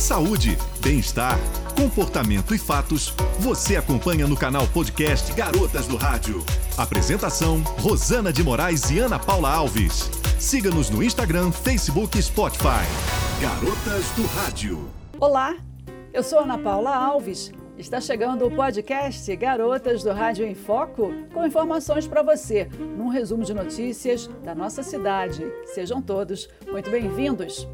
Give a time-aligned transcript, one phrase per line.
[0.00, 1.38] Saúde, bem-estar,
[1.76, 6.42] comportamento e fatos, você acompanha no canal podcast Garotas do Rádio.
[6.78, 10.10] Apresentação: Rosana de Moraes e Ana Paula Alves.
[10.38, 12.82] Siga-nos no Instagram, Facebook e Spotify.
[13.42, 14.88] Garotas do Rádio.
[15.20, 15.54] Olá,
[16.14, 17.52] eu sou Ana Paula Alves.
[17.76, 23.44] Está chegando o podcast Garotas do Rádio em Foco com informações para você, num resumo
[23.44, 25.44] de notícias da nossa cidade.
[25.66, 27.68] Sejam todos muito bem-vindos.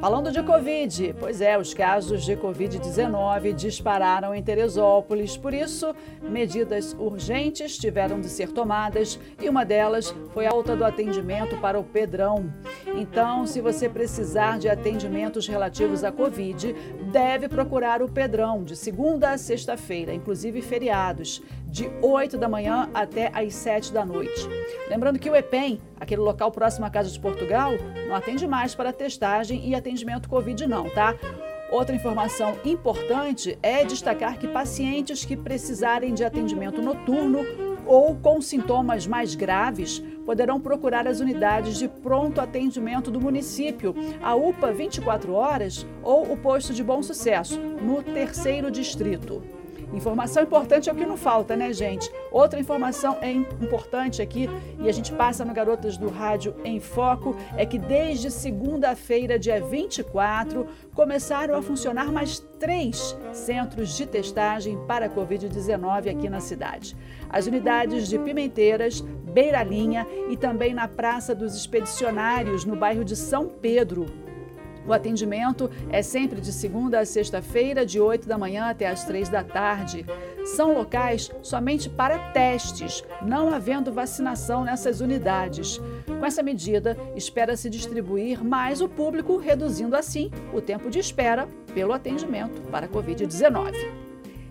[0.00, 6.94] Falando de Covid, pois é, os casos de Covid-19 dispararam em Teresópolis, por isso, medidas
[6.98, 11.84] urgentes tiveram de ser tomadas e uma delas foi a alta do atendimento para o
[11.84, 12.52] Pedrão.
[12.96, 16.72] Então, se você precisar de atendimentos relativos à Covid,
[17.10, 23.32] deve procurar o Pedrão de segunda a sexta-feira, inclusive feriados de 8 da manhã até
[23.34, 24.48] às 7 da noite.
[24.88, 27.72] Lembrando que o EPEM, aquele local próximo à Casa de Portugal,
[28.06, 31.14] não atende mais para testagem e atendimento Covid não, tá?
[31.70, 37.44] Outra informação importante é destacar que pacientes que precisarem de atendimento noturno
[37.86, 44.34] ou com sintomas mais graves poderão procurar as unidades de pronto atendimento do município, a
[44.34, 49.42] UPA 24 horas ou o posto de Bom Sucesso, no terceiro distrito.
[49.94, 52.10] Informação importante é o que não falta, né, gente?
[52.32, 57.36] Outra informação é importante aqui e a gente passa no Garotas do Rádio em Foco
[57.56, 65.06] é que desde segunda-feira, dia 24, começaram a funcionar mais três centros de testagem para
[65.06, 66.96] a Covid-19 aqui na cidade.
[67.30, 73.46] As unidades de Pimenteiras, Beiralinha e também na Praça dos Expedicionários, no bairro de São
[73.48, 74.06] Pedro,
[74.86, 79.28] o atendimento é sempre de segunda a sexta-feira, de 8 da manhã até as 3
[79.28, 80.04] da tarde.
[80.56, 85.80] São locais somente para testes, não havendo vacinação nessas unidades.
[86.06, 91.92] Com essa medida, espera-se distribuir mais o público, reduzindo assim o tempo de espera pelo
[91.92, 94.03] atendimento para a Covid-19.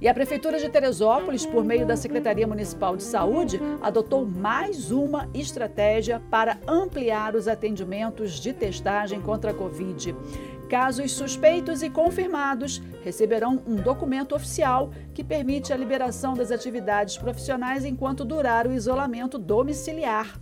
[0.00, 5.26] E a Prefeitura de Teresópolis, por meio da Secretaria Municipal de Saúde, adotou mais uma
[5.32, 10.14] estratégia para ampliar os atendimentos de testagem contra a Covid.
[10.68, 17.84] Casos suspeitos e confirmados receberão um documento oficial que permite a liberação das atividades profissionais
[17.84, 20.38] enquanto durar o isolamento domiciliar.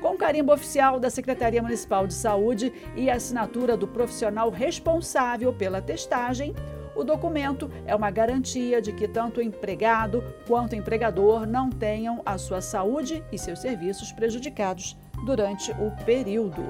[0.00, 6.54] Com carimbo oficial da Secretaria Municipal de Saúde e assinatura do profissional responsável pela testagem,
[6.96, 12.22] o documento é uma garantia de que tanto o empregado quanto o empregador não tenham
[12.24, 16.62] a sua saúde e seus serviços prejudicados durante o período.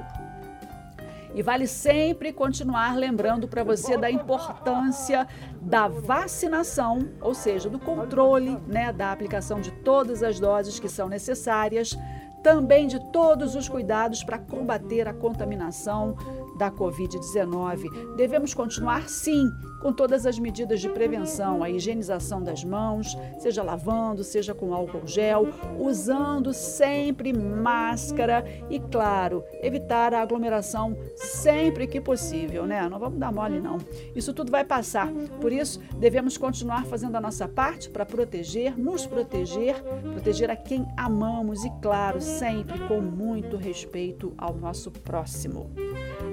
[1.34, 5.26] E vale sempre continuar lembrando para você da importância
[5.60, 11.08] da vacinação, ou seja, do controle né, da aplicação de todas as doses que são
[11.08, 11.98] necessárias,
[12.44, 16.14] também de todos os cuidados para combater a contaminação
[16.56, 18.14] da Covid-19.
[18.16, 19.50] Devemos continuar, sim,
[19.84, 25.06] com todas as medidas de prevenção, a higienização das mãos, seja lavando, seja com álcool
[25.06, 32.88] gel, usando sempre máscara e, claro, evitar a aglomeração sempre que possível, né?
[32.88, 33.76] Não vamos dar mole, não.
[34.16, 35.12] Isso tudo vai passar.
[35.38, 39.82] Por isso, devemos continuar fazendo a nossa parte para proteger, nos proteger,
[40.14, 45.70] proteger a quem amamos e, claro, sempre com muito respeito ao nosso próximo.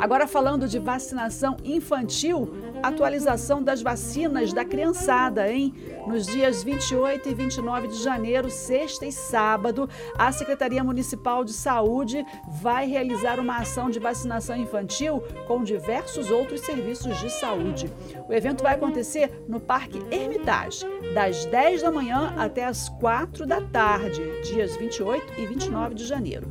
[0.02, 2.52] Agora, falando de vacinação infantil,
[2.82, 5.76] atualização das vacinas da criançada, hein?
[6.08, 12.26] Nos dias 28 e 29 de janeiro, sexta e sábado, a Secretaria Municipal de Saúde
[12.50, 17.88] vai realizar uma ação de vacinação infantil com diversos outros serviços de saúde.
[18.28, 20.84] O evento vai acontecer no Parque Hermitage,
[21.14, 26.50] das 10 da manhã até as 4 da tarde, dias 28 e 29 de janeiro.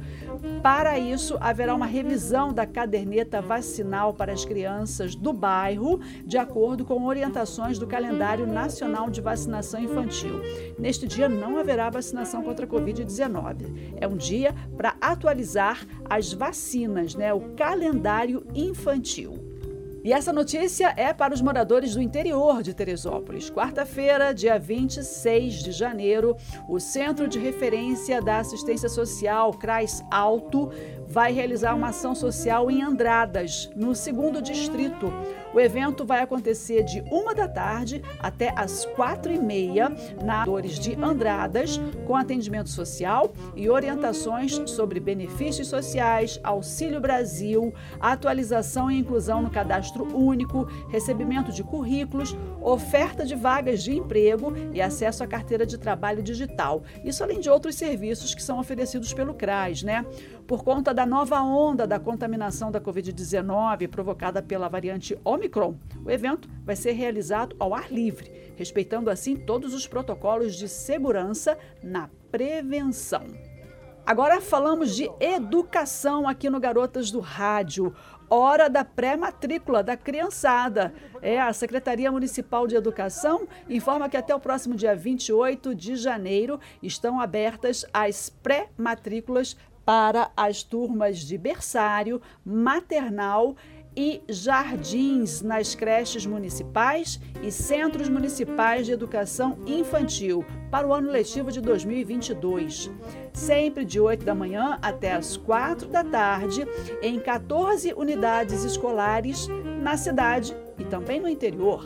[0.62, 6.84] Para isso, haverá uma revisão da caderneta vacinal para as crianças do bairro, de acordo
[6.84, 10.40] com orientações do calendário nacional de vacinação infantil.
[10.78, 13.94] Neste dia não haverá vacinação contra a Covid-19.
[13.96, 17.32] É um dia para atualizar as vacinas, né?
[17.32, 19.39] O calendário infantil.
[20.03, 23.50] E essa notícia é para os moradores do interior de Teresópolis.
[23.50, 26.35] Quarta-feira, dia 26 de janeiro,
[26.67, 30.70] o Centro de Referência da Assistência Social, CRAS Alto,
[31.10, 35.12] vai realizar uma ação social em Andradas, no segundo distrito.
[35.52, 39.90] O evento vai acontecer de uma da tarde até as quatro e meia
[40.22, 48.88] na Dores de Andradas, com atendimento social e orientações sobre benefícios sociais, Auxílio Brasil, atualização
[48.88, 55.24] e inclusão no cadastro único, recebimento de currículos, oferta de vagas de emprego e acesso
[55.24, 56.84] à carteira de trabalho digital.
[57.04, 60.06] Isso além de outros serviços que são oferecidos pelo CRAS, né?
[60.46, 65.75] Por conta da da nova onda da contaminação da Covid-19 provocada pela variante Omicron,
[66.05, 71.56] o evento vai ser realizado ao ar livre, respeitando assim todos os protocolos de segurança
[71.82, 73.25] na prevenção.
[74.05, 77.94] Agora falamos de educação aqui no Garotas do Rádio
[78.31, 80.94] hora da pré-matrícula da criançada.
[81.20, 86.61] É, a Secretaria Municipal de Educação informa que até o próximo dia 28 de janeiro
[86.81, 89.56] estão abertas as pré-matrículas
[89.90, 93.56] para as turmas de berçário, maternal
[93.96, 101.50] e jardins nas creches municipais e centros municipais de educação infantil para o ano letivo
[101.50, 102.88] de 2022.
[103.32, 106.64] Sempre de 8 da manhã até as 4 da tarde,
[107.02, 109.48] em 14 unidades escolares
[109.82, 111.84] na cidade e também no interior.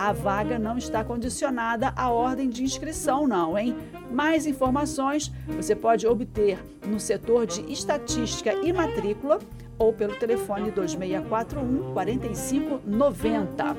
[0.00, 3.76] A vaga não está condicionada à ordem de inscrição, não, hein?
[4.10, 9.38] Mais informações você pode obter no setor de estatística e matrícula
[9.78, 13.76] ou pelo telefone 2641 4590.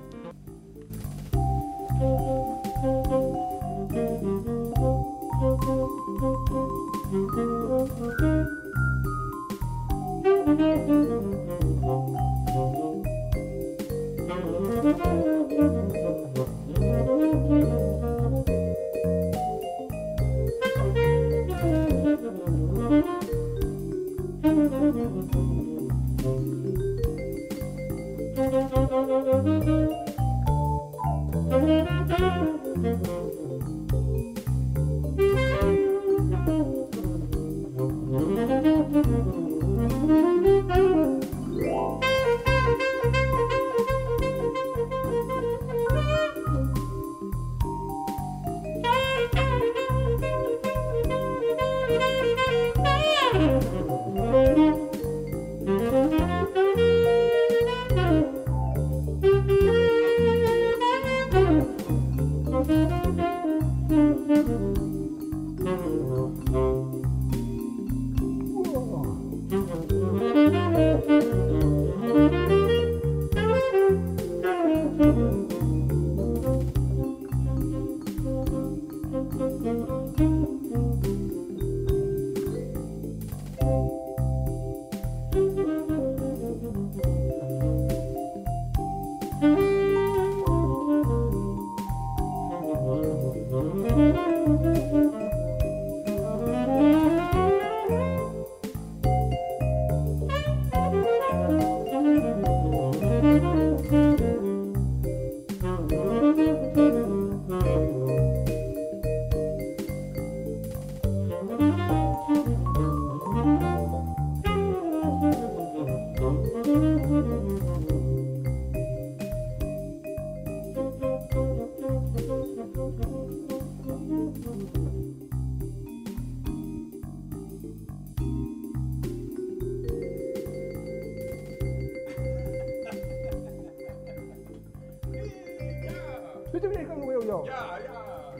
[136.51, 137.43] Bitte wieder irgendwo, ja.
[137.45, 138.35] Ja, ja.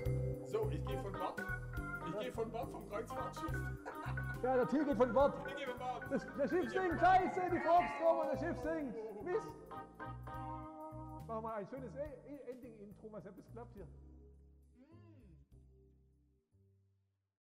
[0.47, 1.41] So, ich gehe von Bord.
[2.07, 3.53] Ich gehe von Bord vom Kreuzfahrtschiff.
[4.43, 5.33] Ja, der Tier geht von Bord.
[5.47, 6.03] Ich gehe von Bord.
[6.09, 8.95] Das, das Schiff sinkt, scheiße, die Forbes kommen, das Schiff sinkt.
[9.23, 9.47] Mist.
[11.27, 13.87] Machen wir ein schönes E- E- Ending-Intro, was ja bis klappt hier.